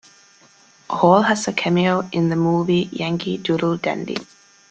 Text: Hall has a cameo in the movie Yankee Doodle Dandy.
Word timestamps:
Hall 0.89 1.21
has 1.21 1.47
a 1.47 1.53
cameo 1.53 2.09
in 2.11 2.29
the 2.29 2.35
movie 2.35 2.89
Yankee 2.91 3.37
Doodle 3.37 3.77
Dandy. 3.77 4.17